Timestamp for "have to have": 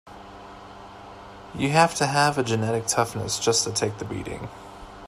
1.69-2.39